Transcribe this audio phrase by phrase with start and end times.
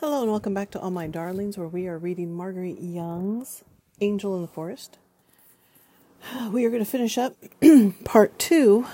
[0.00, 3.64] Hello and welcome back to All My Darlings, where we are reading Marguerite Young's
[4.02, 4.98] Angel in the Forest.
[6.50, 7.34] We are going to finish up
[8.04, 8.84] part two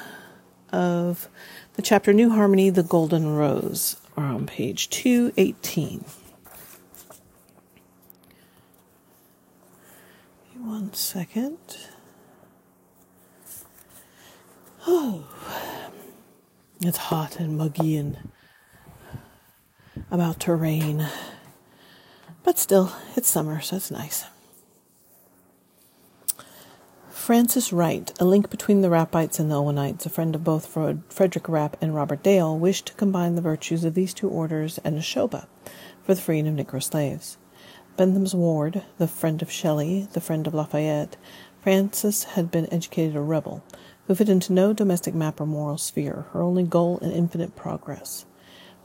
[0.72, 1.28] of
[1.74, 6.04] the chapter New Harmony, the Golden Rose, or on page 218.
[10.61, 11.59] One second.
[14.87, 15.25] Oh,
[16.80, 18.30] it's hot and muggy and
[20.12, 21.08] about to rain.
[22.45, 24.27] But still, it's summer, so it's nice.
[27.09, 30.66] Frances Wright, a link between the Rappites and the Owenites, a friend of both
[31.09, 34.98] Frederick Rapp and Robert Dale, wished to combine the virtues of these two orders and
[34.98, 35.46] Nashoba
[36.02, 37.38] for the freeing of Negro slaves.
[37.96, 41.16] Bentham's ward, the friend of Shelley, the friend of Lafayette,
[41.62, 43.65] Frances had been educated a rebel,
[44.09, 48.26] who fit into no domestic map or moral sphere, her only goal in infinite progress.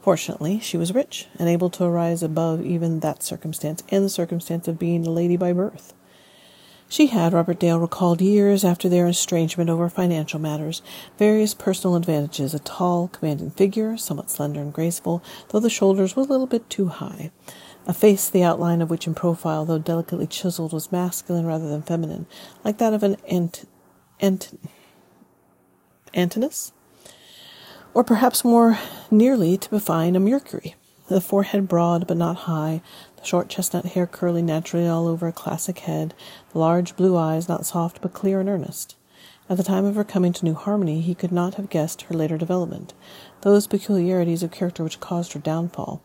[0.08, 4.66] Fortunately, she was rich and able to rise above even that circumstance and the circumstance
[4.66, 5.92] of being a lady by birth.
[6.88, 10.80] She had, Robert Dale recalled years after their estrangement over financial matters,
[11.18, 16.22] various personal advantages a tall, commanding figure, somewhat slender and graceful, though the shoulders were
[16.22, 17.30] a little bit too high,
[17.86, 21.82] a face the outline of which in profile, though delicately chiseled, was masculine rather than
[21.82, 22.24] feminine,
[22.64, 23.68] like that of an ant,
[24.20, 24.58] ant,
[26.14, 26.72] Antinous?
[27.98, 28.78] Or perhaps more
[29.10, 30.76] nearly to define a Mercury.
[31.08, 32.80] The forehead broad but not high,
[33.16, 36.14] the short chestnut hair curling naturally all over a classic head,
[36.52, 38.94] the large blue eyes not soft but clear and earnest.
[39.50, 42.14] At the time of her coming to New Harmony, he could not have guessed her
[42.14, 42.94] later development,
[43.40, 46.00] those peculiarities of character which caused her downfall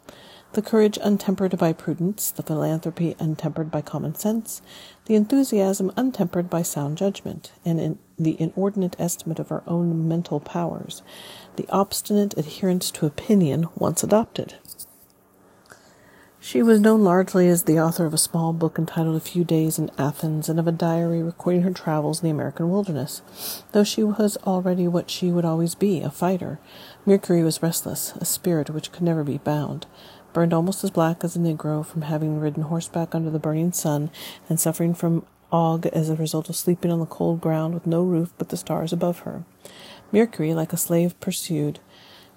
[0.54, 4.62] the courage untempered by prudence, the philanthropy untempered by common sense,
[5.06, 10.40] the enthusiasm untempered by sound judgment, and in the inordinate estimate of her own mental
[10.40, 11.02] powers,
[11.56, 14.56] the obstinate adherence to opinion once adopted.
[16.40, 19.80] She was known largely as the author of a small book entitled A Few Days
[19.80, 23.22] in Athens and of a diary recording her travels in the American wilderness.
[23.72, 26.59] Though she was already what she would always be, a fighter,
[27.06, 29.85] Mercury was restless, a spirit which could never be bound
[30.34, 34.10] burned almost as black as a Negro from having ridden horseback under the burning sun
[34.50, 38.04] and suffering from ague as a result of sleeping on the cold ground with no
[38.04, 39.44] roof but the stars above her.
[40.12, 41.80] Mercury, like a slave pursued,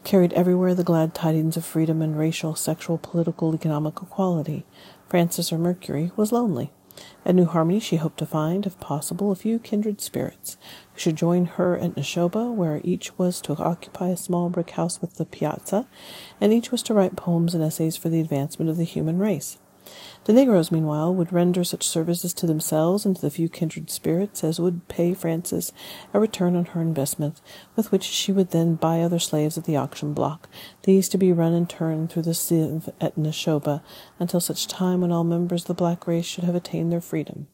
[0.04, 4.64] carried everywhere the glad tidings of freedom and racial, sexual, political, economic equality.
[5.08, 6.70] Francis or Mercury was lonely.
[7.24, 10.56] At New Harmony, she hoped to find, if possible, a few kindred spirits
[10.92, 15.00] who should join her at Nashoba, where each was to occupy a small brick house
[15.00, 15.86] with the piazza,
[16.40, 19.58] and each was to write poems and essays for the advancement of the human race.
[20.24, 24.42] The Negroes, meanwhile, would render such services to themselves and to the few kindred spirits
[24.42, 25.72] as would pay Frances
[26.12, 27.40] a return on her investment,
[27.76, 30.48] with which she would then buy other slaves at the auction block,
[30.82, 33.82] these to be run in turn through the sieve at Nashoba
[34.18, 37.46] until such time when all members of the black race should have attained their freedom.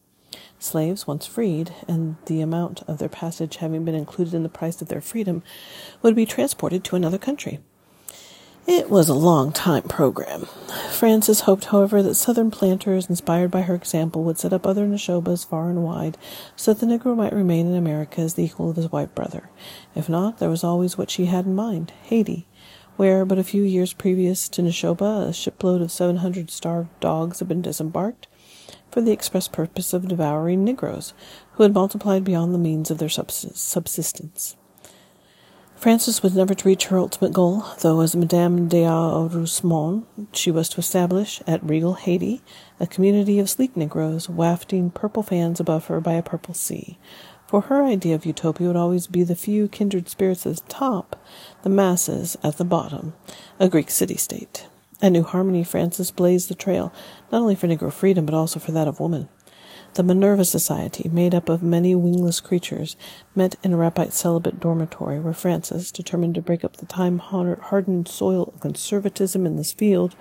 [0.57, 4.81] Slaves, once freed, and the amount of their passage having been included in the price
[4.81, 5.43] of their freedom,
[6.01, 7.59] would be transported to another country.
[8.65, 10.45] It was a long time program.
[10.89, 15.45] Frances hoped, however, that Southern planters, inspired by her example, would set up other Nashobas
[15.45, 16.17] far and wide,
[16.55, 19.49] so that the Negro might remain in America as the equal of his white brother.
[19.95, 22.47] If not, there was always what she had in mind Haiti,
[22.95, 27.39] where, but a few years previous to Nashoba, a shipload of seven hundred starved dogs
[27.39, 28.27] had been disembarked
[28.89, 31.13] for the express purpose of devouring Negroes,
[31.53, 34.55] who had multiplied beyond the means of their subsistence.
[35.83, 40.79] Frances was never to reach her ultimate goal, though as Madame d'Arusmont she was to
[40.79, 42.41] establish, at regal Haiti,
[42.79, 46.97] a community of sleek Negroes wafting purple fans above her by a purple sea.
[47.47, 51.21] For her idea of utopia would always be the few kindred spirits at the top,
[51.63, 53.11] the masses at the bottom,
[53.59, 54.69] a Greek city-state.
[55.01, 56.93] At New Harmony, Frances blazed the trail,
[57.29, 59.27] not only for Negro freedom, but also for that of woman.
[59.95, 62.97] The Minerva Society, made up of many wingless creatures,
[63.35, 68.07] met in a Rappite celibate dormitory where Frances, determined to break up the time hardened
[68.07, 70.15] soil of conservatism in this field,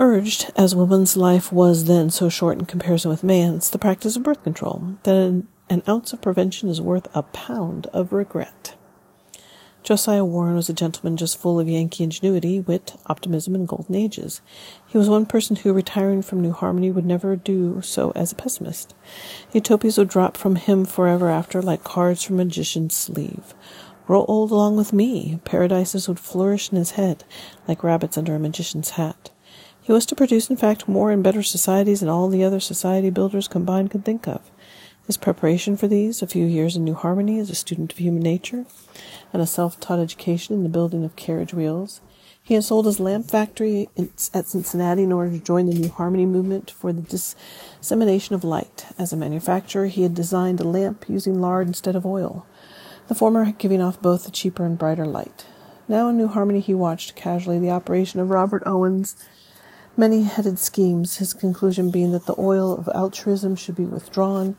[0.00, 4.24] urged, as woman's life was then so short in comparison with man's, the practice of
[4.24, 8.74] birth control, that an, an ounce of prevention is worth a pound of regret.
[9.82, 14.42] Josiah Warren was a gentleman just full of Yankee ingenuity, wit, optimism, and golden ages.
[14.86, 18.36] He was one person who, retiring from New Harmony, would never do so as a
[18.36, 18.94] pessimist.
[19.54, 23.54] Utopias would drop from him forever after like cards from a magician's sleeve.
[24.06, 25.40] Roll old along with me.
[25.44, 27.24] Paradises would flourish in his head
[27.66, 29.30] like rabbits under a magician's hat.
[29.80, 33.08] He was to produce, in fact, more and better societies than all the other society
[33.08, 34.50] builders combined could think of.
[35.10, 38.22] His preparation for these, a few years in New Harmony as a student of human
[38.22, 38.64] nature,
[39.32, 42.00] and a self taught education in the building of carriage wheels,
[42.40, 43.88] He had sold his lamp factory
[44.32, 48.86] at Cincinnati in order to join the New Harmony movement for the dissemination of light.
[49.00, 52.46] As a manufacturer, he had designed a lamp using lard instead of oil,
[53.08, 55.44] the former giving off both a cheaper and brighter light.
[55.88, 59.16] Now in New Harmony, he watched casually the operation of Robert Owen's
[59.96, 64.56] many headed schemes, his conclusion being that the oil of altruism should be withdrawn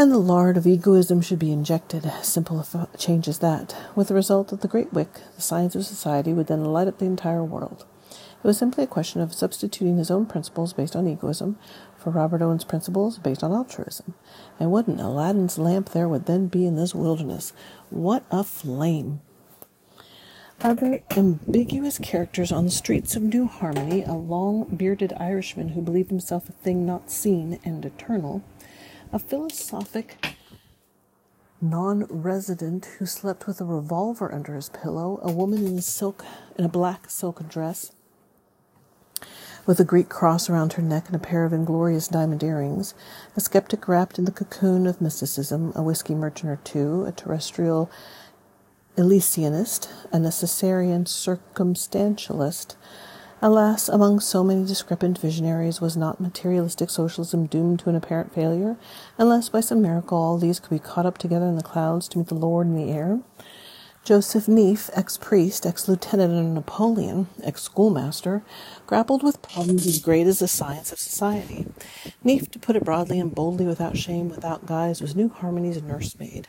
[0.00, 2.10] and the lard of egoism should be injected.
[2.22, 5.84] Simple uh, change as that, with the result that the great wick, the science of
[5.84, 7.84] society, would then light up the entire world.
[8.10, 11.58] It was simply a question of substituting his own principles based on egoism
[11.98, 14.14] for Robert Owen's principles based on altruism.
[14.58, 17.52] And what an Aladdin's lamp there would then be in this wilderness!
[17.90, 19.20] What a flame!
[20.62, 26.08] Other ambiguous characters on the streets of New Harmony, a long bearded Irishman who believed
[26.08, 28.42] himself a thing not seen and eternal,
[29.12, 30.36] a philosophic
[31.60, 36.24] non resident who slept with a revolver under his pillow, a woman in a silk
[36.56, 37.92] in a black silk dress
[39.66, 42.94] with a Greek cross around her neck and a pair of inglorious diamond earrings,
[43.36, 47.90] a skeptic wrapped in the cocoon of mysticism, a whiskey merchant or two, a terrestrial
[48.96, 52.74] Elysianist, a necessarian circumstantialist,
[53.42, 58.76] Alas, among so many discrepant visionaries, was not materialistic socialism doomed to an apparent failure,
[59.16, 62.18] unless by some miracle all these could be caught up together in the clouds to
[62.18, 63.20] meet the Lord in the air?
[64.04, 68.42] Joseph Neef, ex priest, ex lieutenant under Napoleon, ex schoolmaster,
[68.86, 71.66] grappled with problems as great as the science of society.
[72.22, 76.46] Neef, to put it broadly and boldly, without shame, without guise, was New Harmony's nursemaid.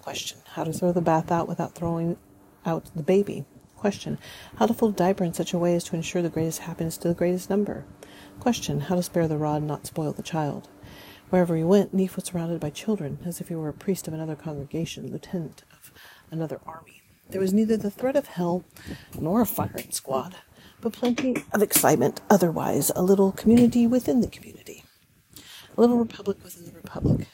[0.00, 2.16] Question How to throw the bath out without throwing
[2.64, 3.44] out the baby?
[3.84, 4.16] Question.
[4.56, 6.96] How to fold a diaper in such a way as to ensure the greatest happiness
[6.96, 7.84] to the greatest number.
[8.40, 8.80] Question.
[8.80, 10.70] How to spare the rod and not spoil the child.
[11.28, 14.14] Wherever he went, Neef was surrounded by children, as if he were a priest of
[14.14, 15.92] another congregation, lieutenant of
[16.30, 17.02] another army.
[17.28, 18.64] There was neither the threat of hell
[19.20, 20.36] nor a firing squad,
[20.80, 24.84] but plenty of excitement otherwise, a little community within the community,
[25.76, 27.28] a little republic within the republic.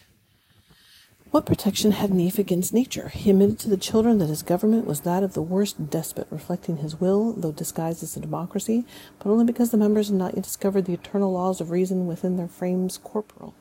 [1.31, 3.09] What protection had Neef against nature?
[3.11, 6.79] He admitted to the children that his government was that of the worst despot, reflecting
[6.79, 8.85] his will, though disguised as a democracy,
[9.21, 12.37] but only because the members had not yet discovered the eternal laws of reason within
[12.37, 13.55] their frames corporal.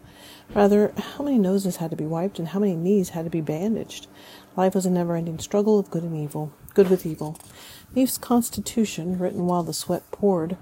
[0.55, 3.39] Rather, how many noses had to be wiped and how many knees had to be
[3.39, 4.07] bandaged?
[4.57, 7.37] Life was a never ending struggle of good and evil, good with evil.
[7.93, 10.57] Neef's constitution, written while the sweat poured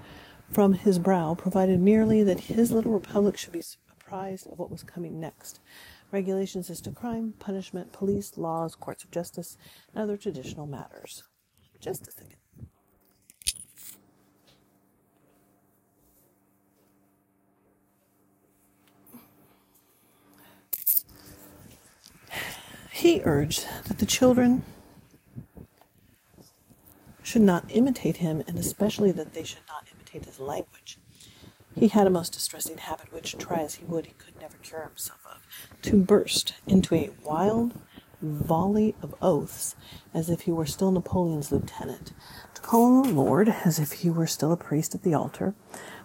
[0.51, 3.63] from his brow, provided merely that his little republic should be
[3.97, 5.61] apprised of what was coming next
[6.11, 9.57] regulations as to crime, punishment, police, laws, courts of justice,
[9.93, 11.23] and other traditional matters.
[11.79, 12.37] Just a second.
[22.91, 24.63] He urged that the children
[27.21, 30.97] should not imitate him, and especially that they should not imitate his language.
[31.77, 34.83] He had a most distressing habit, which, try as he would, he could never cure
[34.83, 37.75] himself of to burst into a wild
[38.19, 39.75] volley of oaths
[40.11, 42.13] as if he were still Napoleon's lieutenant,
[42.55, 45.53] to call him Lord as if he were still a priest at the altar.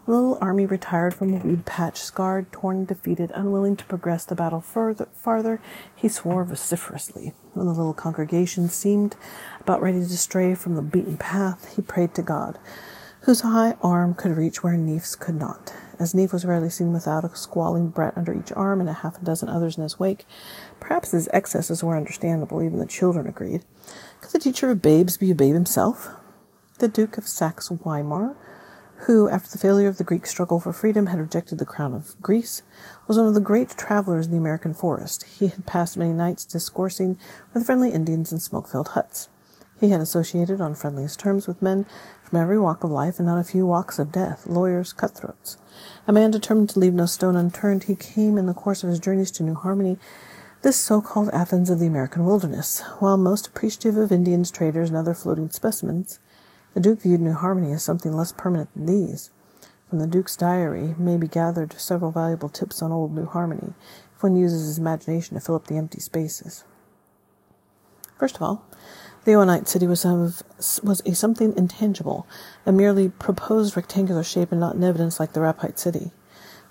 [0.04, 4.26] The little army retired from a weed patch, scarred, torn, and defeated, unwilling to progress
[4.26, 5.58] the battle further, farther,
[5.94, 7.32] he swore vociferously.
[7.54, 9.16] When the little congregation seemed
[9.60, 12.58] about ready to stray from the beaten path, he prayed to God,
[13.22, 15.72] whose high arm could reach where Neef's could not.
[15.98, 19.20] As Neef was rarely seen without a squalling brat under each arm and a half
[19.20, 20.26] a dozen others in his wake,
[20.81, 23.62] perhaps his excesses were understandable, even the children agreed.
[24.20, 26.08] Could the teacher of babes be a babe himself?
[26.79, 28.34] The Duke of Saxe Weimar,
[29.06, 32.20] who, after the failure of the Greek struggle for freedom, had rejected the crown of
[32.20, 32.62] Greece,
[33.06, 35.24] was one of the great travelers in the American forest.
[35.24, 37.19] He had passed many nights discoursing
[37.55, 39.29] with friendly Indians in smoke filled huts.
[39.82, 41.86] He had associated on friendliest terms with men
[42.32, 45.58] from every walk of life and not a few walks of death, lawyers, cutthroats.
[46.06, 48.98] A man determined to leave no stone unturned, he came in the course of his
[48.98, 49.98] journeys to New Harmony,
[50.62, 52.81] this so-called Athens of the American wilderness.
[53.01, 56.20] While most appreciative of Indians, traders, and other floating specimens,
[56.72, 59.29] the Duke viewed New Harmony as something less permanent than these.
[59.91, 63.74] From the Duke's diary may be gathered several valuable tips on old New Harmony,
[64.17, 66.65] if one uses his imagination to fill up the empty spaces.
[68.19, 68.65] First of all,
[69.24, 70.43] the Owenite city was, of,
[70.82, 72.26] was a something intangible,
[72.67, 76.10] a merely proposed rectangular shape and not in evidence like the Rappite city.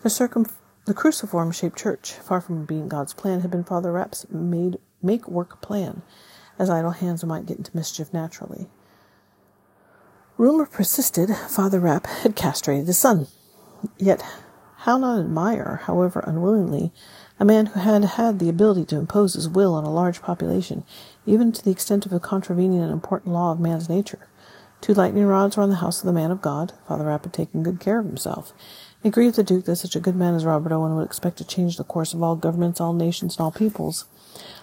[0.03, 0.45] The, circum,
[0.85, 5.27] the cruciform shaped church, far from being God's plan, had been Father Rapp's made, make
[5.27, 6.01] work plan,
[6.59, 8.67] as idle hands might get into mischief naturally.
[10.37, 13.27] Rumor persisted Father Rapp had castrated his son.
[13.97, 14.23] Yet,
[14.77, 16.91] how not admire, however unwillingly,
[17.39, 20.83] a man who had had the ability to impose his will on a large population,
[21.25, 24.27] even to the extent of a contravening an important law of man's nature.
[24.81, 26.73] Two lightning rods were on the house of the man of God.
[26.87, 28.51] Father Rapp had taken good care of himself.
[29.03, 31.43] It grieved the Duke that such a good man as Robert Owen would expect to
[31.43, 34.05] change the course of all governments, all nations, and all peoples.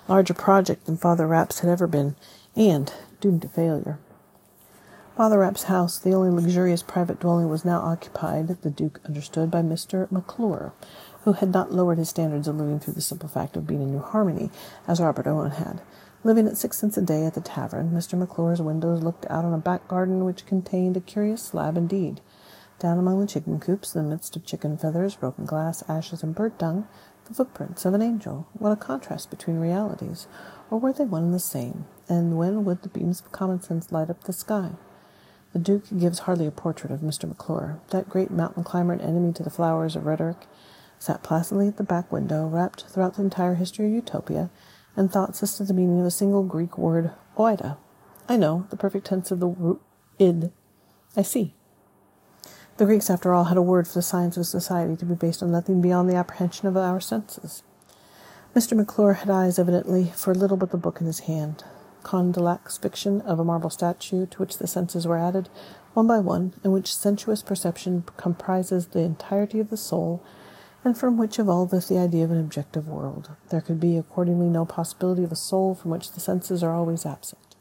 [0.08, 2.16] Larger project than Father Rapp's had ever been,
[2.56, 3.98] and doomed to failure.
[5.16, 9.62] Father Rapp's house, the only luxurious private dwelling, was now occupied, the Duke understood, by
[9.62, 10.10] Mr.
[10.12, 10.72] Maclure,
[11.22, 13.90] who had not lowered his standards of living through the simple fact of being in
[13.90, 14.50] New Harmony,
[14.86, 15.80] as Robert Owen had.
[16.24, 18.18] Living at six cents a day at the tavern, Mr.
[18.18, 22.20] Maclure's windows looked out on a back garden which contained a curious slab indeed.
[22.80, 26.34] Down among the chicken coops, in the midst of chicken feathers, broken glass, ashes, and
[26.34, 26.88] bird dung,
[27.26, 28.48] the footprints of an angel.
[28.54, 30.26] What a contrast between realities!
[30.70, 31.86] Or were they one and the same?
[32.08, 34.72] And when would the beams of common sense light up the sky?
[35.52, 37.28] The Duke gives hardly a portrait of Mr.
[37.28, 37.78] Maclure.
[37.90, 40.46] That great mountain climber and enemy to the flowers of rhetoric
[40.98, 44.50] sat placidly at the back window, wrapped throughout the entire history of Utopia
[44.98, 47.76] and thoughts as to the meaning of a single Greek word, oida.
[48.28, 49.80] I know, the perfect tense of the root
[50.18, 50.50] id.
[51.16, 51.54] I see.
[52.78, 55.40] The Greeks, after all, had a word for the science of society to be based
[55.40, 57.62] on nothing beyond the apprehension of our senses.
[58.56, 58.76] Mr.
[58.76, 61.62] Maclure had eyes, evidently, for little but the book in his hand.
[62.02, 65.48] Condillac's fiction of a marble statue to which the senses were added,
[65.94, 70.24] one by one, in which sensuous perception comprises the entirety of the soul,
[70.88, 73.32] and from which evolveth the idea of an objective world.
[73.50, 77.04] There could be accordingly no possibility of a soul from which the senses are always
[77.04, 77.56] absent.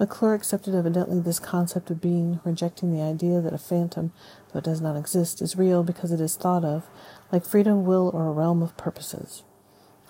[0.00, 4.12] Maclure accepted evidently this concept of being, rejecting the idea that a phantom,
[4.50, 6.86] though it does not exist, is real because it is thought of,
[7.30, 9.42] like freedom, will, or a realm of purposes.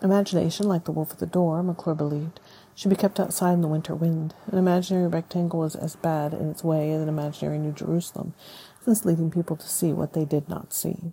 [0.00, 2.38] Imagination, like the wolf at the door, Maclure believed,
[2.76, 4.32] should be kept outside in the winter wind.
[4.46, 8.32] An imaginary rectangle was as bad in its way as an imaginary New Jerusalem,
[8.84, 11.12] since leading people to see what they did not see.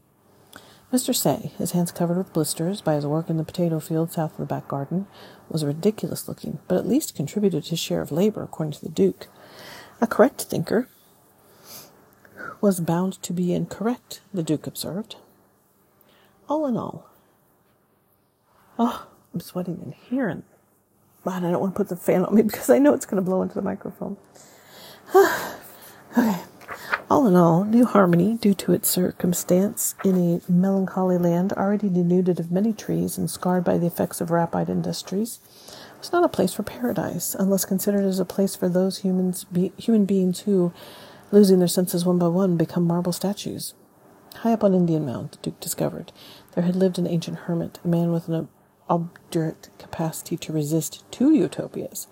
[0.92, 1.16] Mr.
[1.16, 4.38] Say, his hands covered with blisters by his work in the potato field south of
[4.38, 5.08] the back garden,
[5.50, 9.28] was ridiculous looking, but at least contributed his share of labor, according to the Duke.
[10.02, 10.90] A correct thinker
[12.60, 15.16] was bound to be incorrect, the Duke observed.
[16.50, 17.10] All in all,
[18.78, 20.44] oh, I'm sweating in here, and
[21.24, 23.24] but I don't want to put the fan on me because I know it's going
[23.24, 24.18] to blow into the microphone.
[26.18, 26.42] okay.
[27.12, 32.40] All in all, New Harmony, due to its circumstance in a melancholy land already denuded
[32.40, 35.42] of many trees and scarred by the effects of Rappite industries,
[36.00, 39.74] was not a place for paradise, unless considered as a place for those humans be,
[39.76, 40.72] human beings who,
[41.34, 43.74] losing their senses one by one, become marble statues.
[44.36, 46.14] High up on Indian Mound, the Duke discovered,
[46.56, 48.48] there had lived an ancient hermit, a man with an
[48.90, 52.08] obdurate capacity to resist two utopias.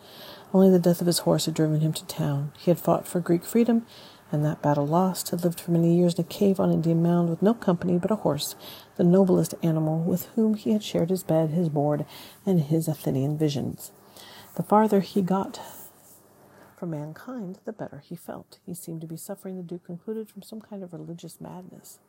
[0.54, 2.52] Only the death of his horse had driven him to town.
[2.58, 3.86] He had fought for Greek freedom
[4.32, 7.30] and that battle lost, had lived for many years in a cave on Indian Mound
[7.30, 8.56] with no company but a horse,
[8.98, 12.06] the noblest animal, with whom he had shared his bed, his board,
[12.46, 13.92] and his Athenian visions.
[14.56, 15.60] The farther he got
[16.78, 18.60] from mankind, the better he felt.
[18.66, 22.00] He seemed to be suffering, the Duke concluded, from some kind of religious madness.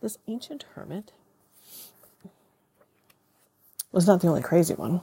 [0.00, 1.12] This ancient hermit
[3.92, 5.00] was not the only crazy one.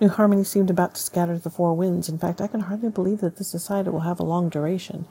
[0.00, 2.08] New Harmony seemed about to scatter to the four winds.
[2.08, 5.06] In fact, I can hardly believe that this society will have a long duration.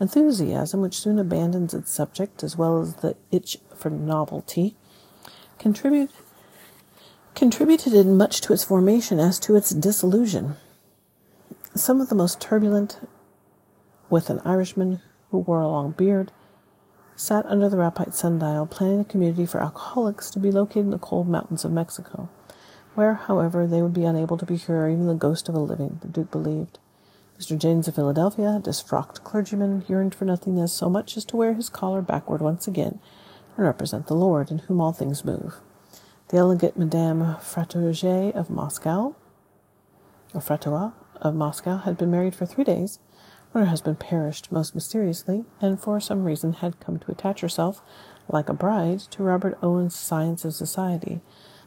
[0.00, 4.76] Enthusiasm, which soon abandons its subject, as well as the itch for novelty,
[5.58, 6.10] contribute,
[7.34, 10.56] contributed much to its formation as to its dissolution.
[11.74, 13.00] Some of the most turbulent,
[14.08, 15.00] with an Irishman
[15.30, 16.32] who wore a long beard,
[17.16, 20.98] sat under the Rappite sundial, planning a community for alcoholics to be located in the
[20.98, 22.28] cold mountains of Mexico
[22.98, 26.08] where, however, they would be unable to procure even the ghost of a living, the
[26.08, 26.80] Duke believed.
[27.38, 27.56] Mr.
[27.56, 31.54] James of Philadelphia, a disfrocked clergyman, yearned for nothing as so much as to wear
[31.54, 32.98] his collar backward once again
[33.56, 35.60] and represent the Lord, in whom all things move.
[36.28, 39.14] The elegant Madame Fratoge of Moscow,
[40.34, 40.90] or Fratois
[41.20, 42.98] of Moscow, had been married for three days
[43.52, 47.80] when her husband perished most mysteriously, and for some reason had come to attach herself,
[48.28, 51.20] like a bride, to Robert Owen's Science of Society,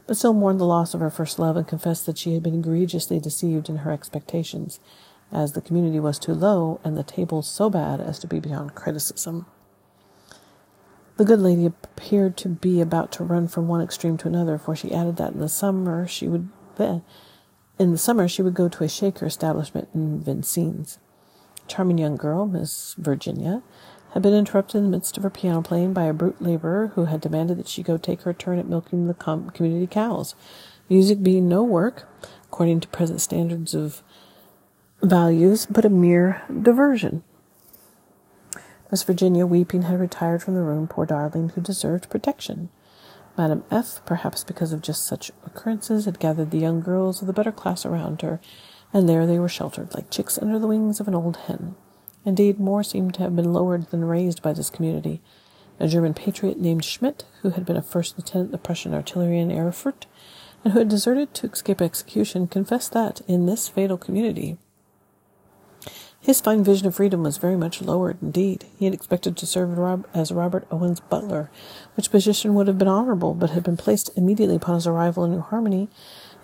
[0.06, 2.60] but still mourned the loss of her first love and confessed that she had been
[2.60, 4.82] egregiously deceived in her expectations,
[5.32, 8.76] as the community was too low and the table so bad as to be beyond
[8.76, 9.46] criticism.
[11.18, 14.76] The good lady appeared to be about to run from one extreme to another, for
[14.76, 17.04] she added that in the summer she would then,
[17.78, 20.98] in the summer she would go to a Shaker establishment in Vincennes.
[21.68, 23.62] Charming young girl, Miss Virginia,
[24.14, 27.06] had been interrupted in the midst of her piano playing by a brute laborer who
[27.06, 30.36] had demanded that she go take her turn at milking the com- community cows,
[30.90, 32.08] music being no work,
[32.46, 34.04] according to present standards of
[35.02, 37.24] values, but a mere diversion.
[38.90, 42.70] Miss Virginia, weeping, had retired from the room, poor darling, who deserved protection.
[43.38, 47.34] Madame F., perhaps because of just such occurrences, had gathered the young girls of the
[47.34, 48.42] better class around her,
[48.94, 51.76] and there they were sheltered like chicks under the wings of an old hen.
[52.26, 55.22] Indeed, more seemed to have been lowered than raised by this community.
[55.80, 59.40] A German patriot named Schmidt, who had been a first lieutenant in the Prussian artillery
[59.40, 60.06] in Erfurt,
[60.64, 64.58] and who had deserted to escape execution, confessed that, in this fatal community,
[66.22, 68.66] his fine vision of freedom was very much lowered indeed.
[68.78, 71.50] He had expected to serve as Robert Owen's butler,
[71.96, 75.32] which position would have been honorable, but had been placed immediately upon his arrival in
[75.32, 75.90] New Harmony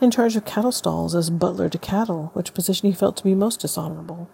[0.01, 3.35] in charge of cattle stalls as butler to cattle, which position he felt to be
[3.35, 4.29] most dishonorable.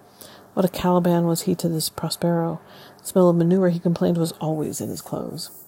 [0.54, 2.62] What a Caliban was he to this Prospero!
[3.00, 5.63] The smell of manure, he complained, was always in his clothes.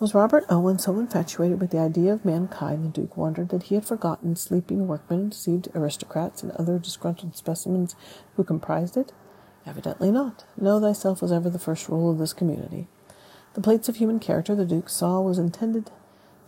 [0.00, 3.74] Was Robert Owen so infatuated with the idea of mankind, the Duke wondered, that he
[3.74, 7.94] had forgotten sleeping workmen, deceived aristocrats, and other disgruntled specimens
[8.34, 9.12] who comprised it?
[9.66, 10.46] Evidently not.
[10.58, 12.88] Know thyself was ever the first rule of this community.
[13.52, 15.90] The plates of human character the Duke saw was intended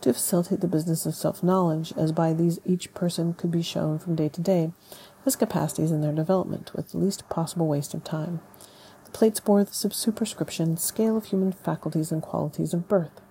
[0.01, 4.15] to facilitate the business of self-knowledge, as by these each person could be shown from
[4.15, 4.71] day to day
[5.25, 8.41] his capacities and their development, with the least possible waste of time.
[9.05, 13.21] The plates bore the superscription Scale of Human Faculties and Qualities of Birth.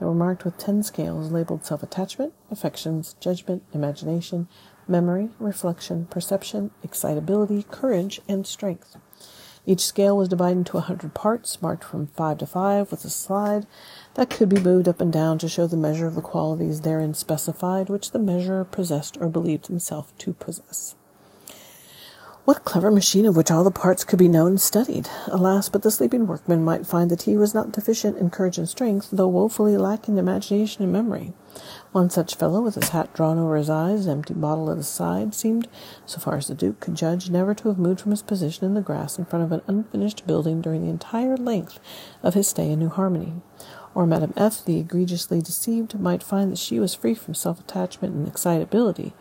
[0.00, 4.48] They were marked with ten scales labeled self attachment, affections, judgment, imagination,
[4.88, 8.96] memory, reflection, perception, excitability, courage, and strength.
[9.66, 13.10] Each scale was divided into a hundred parts, marked from five to five, with a
[13.10, 13.66] slide
[14.14, 17.12] that could be moved up and down to show the measure of the qualities therein
[17.12, 20.94] specified which the measurer possessed or believed himself to possess.
[22.46, 25.10] What clever machine of which all the parts could be known and studied!
[25.26, 28.66] Alas, but the sleeping workman might find that he was not deficient in courage and
[28.66, 31.34] strength, though woefully lacking in imagination and memory.
[31.92, 35.34] One such fellow, with his hat drawn over his eyes, empty bottle at his side,
[35.34, 35.68] seemed,
[36.06, 38.72] so far as the Duke could judge, never to have moved from his position in
[38.72, 41.78] the grass in front of an unfinished building during the entire length
[42.22, 43.34] of his stay in New Harmony.
[43.94, 48.14] Or Madame F., the egregiously deceived, might find that she was free from self attachment
[48.14, 49.12] and excitability,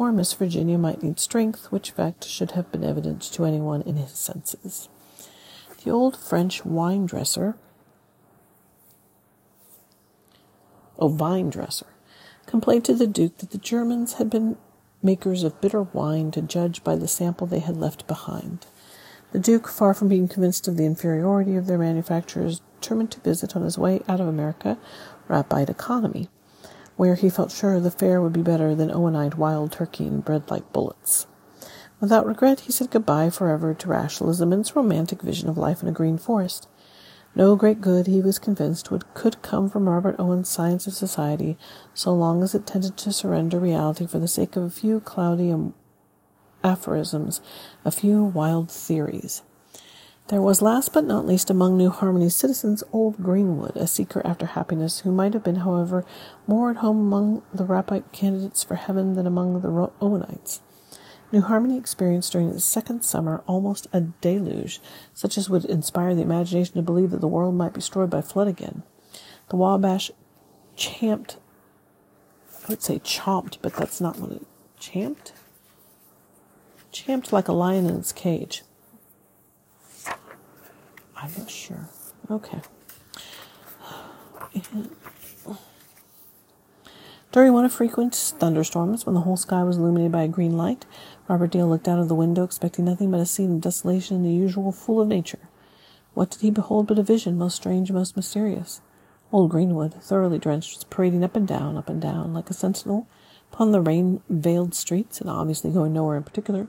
[0.00, 3.96] or Miss Virginia might need strength, which fact should have been evident to anyone in
[3.96, 4.88] his senses.
[5.84, 7.56] The old French wine dresser,
[10.98, 11.86] oh, vine dresser,
[12.46, 14.56] complained to the Duke that the Germans had been
[15.02, 18.64] makers of bitter wine to judge by the sample they had left behind.
[19.32, 23.54] The Duke, far from being convinced of the inferiority of their manufacturers, determined to visit
[23.54, 24.78] on his way out of America
[25.28, 26.30] Rappite Economy
[27.00, 30.50] where he felt sure the fare would be better than Owenite wild turkey and bread
[30.50, 31.26] like bullets.
[31.98, 35.88] Without regret, he said goodbye forever to rationalism and its romantic vision of life in
[35.88, 36.68] a green forest.
[37.34, 41.56] No great good, he was convinced, would, could come from Robert Owen's science of society
[41.94, 45.54] so long as it tended to surrender reality for the sake of a few cloudy
[46.62, 47.40] aphorisms,
[47.82, 49.40] a few wild theories.
[50.30, 54.46] There was last but not least among New Harmony's citizens old Greenwood, a seeker after
[54.46, 56.04] happiness, who might have been, however,
[56.46, 59.68] more at home among the Rappite candidates for heaven than among the
[60.00, 60.60] Owenites.
[61.32, 64.80] New Harmony experienced during its second summer almost a deluge,
[65.12, 68.20] such as would inspire the imagination to believe that the world might be destroyed by
[68.20, 68.84] flood again.
[69.48, 70.12] The Wabash
[70.76, 71.38] champed,
[72.62, 74.46] I would say chomped, but that's not what it
[74.78, 75.32] champed.
[76.92, 78.62] Champed like a lion in its cage.
[81.20, 81.88] I'm not sure.
[82.30, 82.60] Okay.
[87.32, 90.84] During one of frequent thunderstorms, when the whole sky was illuminated by a green light,
[91.28, 94.24] Robert Dale looked out of the window, expecting nothing but a scene of desolation and
[94.24, 95.38] the usual fool of nature.
[96.14, 98.80] What did he behold but a vision, most strange, most mysterious?
[99.30, 103.06] Old Greenwood, thoroughly drenched, was parading up and down, up and down, like a sentinel,
[103.52, 106.66] upon the rain-veiled streets, and obviously going nowhere in particular.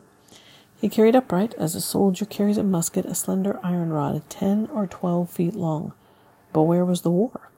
[0.82, 4.88] He carried upright, as a soldier carries a musket, a slender iron rod ten or
[4.88, 5.94] twelve feet long.
[6.54, 7.52] But where was the war?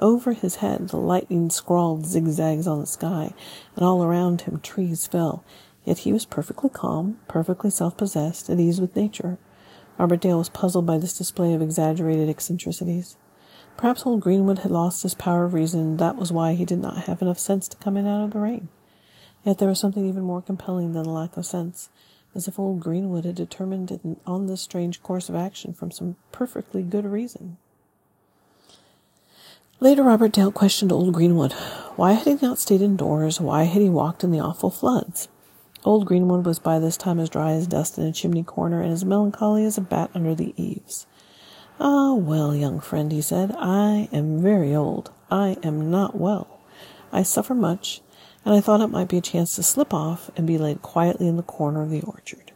[0.00, 3.34] Over his head the lightning scrawled zigzags on the sky,
[3.76, 5.44] and all around him trees fell.
[5.84, 9.36] Yet he was perfectly calm, perfectly self-possessed, at ease with nature.
[9.98, 13.18] Robert Dale was puzzled by this display of exaggerated eccentricities.
[13.76, 16.78] Perhaps old Greenwood had lost his power of reason, and that was why he did
[16.78, 18.70] not have enough sense to come in out of the rain.
[19.44, 21.88] Yet there was something even more compelling than the lack of sense,
[22.34, 26.82] as if old Greenwood had determined on this strange course of action from some perfectly
[26.82, 27.56] good reason.
[29.80, 31.52] Later, Robert Dale questioned old Greenwood.
[31.94, 33.40] Why had he not stayed indoors?
[33.40, 35.28] Why had he walked in the awful floods?
[35.84, 38.92] Old Greenwood was by this time as dry as dust in a chimney corner and
[38.92, 41.06] as melancholy as a bat under the eaves.
[41.78, 45.12] Ah, well, young friend, he said, I am very old.
[45.30, 46.58] I am not well.
[47.12, 48.00] I suffer much,
[48.48, 51.28] and I thought it might be a chance to slip off and be laid quietly
[51.28, 52.52] in the corner of the orchard.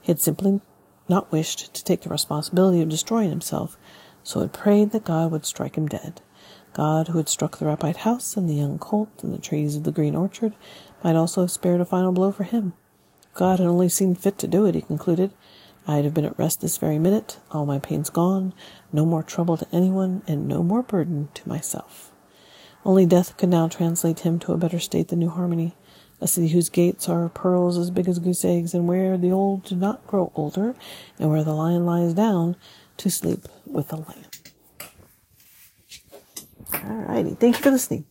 [0.00, 0.62] He had simply
[1.06, 3.76] not wished to take the responsibility of destroying himself,
[4.22, 6.22] so had prayed that God would strike him dead.
[6.72, 9.84] God, who had struck the Rappite house and the young colt and the trees of
[9.84, 10.54] the green orchard,
[11.04, 12.72] might also have spared a final blow for him.
[13.34, 15.34] God had only seen fit to do it, he concluded.
[15.86, 18.54] I'd have been at rest this very minute, all my pains gone,
[18.94, 22.07] no more trouble to anyone, and no more burden to myself.
[22.84, 25.74] Only death could now translate him to a better state than New Harmony,
[26.20, 29.64] a city whose gates are pearls as big as goose eggs, and where the old
[29.64, 30.74] do not grow older,
[31.18, 32.56] and where the lion lies down
[32.96, 34.24] to sleep with the lamb.
[36.84, 37.34] All righty.
[37.34, 38.04] Thank you for listening.